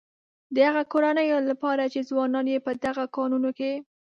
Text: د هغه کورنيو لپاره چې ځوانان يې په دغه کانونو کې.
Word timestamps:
د 0.55 0.57
هغه 0.69 0.83
کورنيو 0.91 1.37
لپاره 1.49 1.83
چې 1.93 2.07
ځوانان 2.09 2.45
يې 2.53 2.59
په 2.65 2.71
دغه 2.85 3.03
کانونو 3.15 3.49
کې. 3.57 3.71